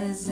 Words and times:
has 0.00 0.30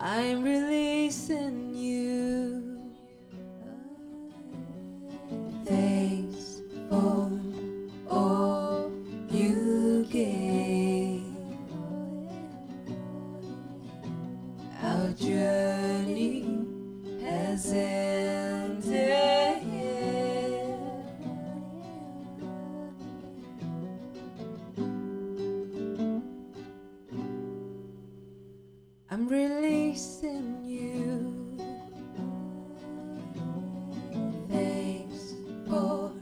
I'm 0.00 0.42
releasing 0.42 1.74
you. 1.74 2.80
Thanks 5.64 6.62
for 6.88 7.30
all 8.08 8.90
you 9.30 10.06
gave. 10.10 10.58
Journey 15.18 15.57
I'm 29.18 29.26
releasing 29.26 30.64
you. 30.64 31.58
Thanks 34.48 35.34
for 35.66 36.12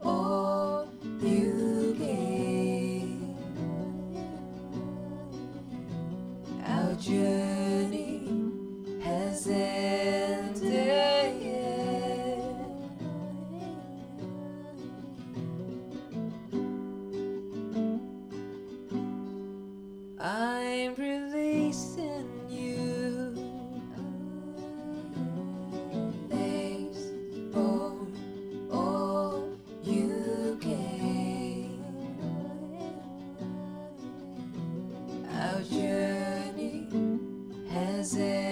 all 0.00 0.88
you 1.20 1.96
gave. 1.98 3.18
Our 6.64 6.94
journey 6.94 8.30
has 9.02 9.48
ended. 9.48 11.08
I'm 20.20 20.94
releasing 20.94 22.07
journey 35.70 36.86
has 37.70 38.16
ended. 38.16 38.47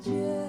觉。 0.00 0.39